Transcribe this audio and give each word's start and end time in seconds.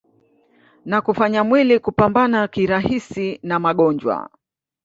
na 0.85 1.01
kufanya 1.01 1.43
mwili 1.43 1.79
kupambana 1.79 2.47
kirahisi 2.47 3.39
na 3.43 3.59
magonjwa 3.59 4.29